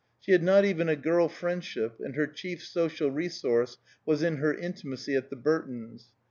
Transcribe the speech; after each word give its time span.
She 0.19 0.31
had 0.31 0.41
not 0.41 0.65
even 0.65 0.89
a 0.89 0.95
girl 0.95 1.29
friendship, 1.29 1.99
and 1.99 2.15
her 2.15 2.25
chief 2.25 2.63
social 2.65 3.11
resource 3.11 3.77
was 4.03 4.23
in 4.23 4.37
her 4.37 4.51
intimacy 4.55 5.13
at 5.15 5.29
the 5.29 5.35
Burtons. 5.35 6.07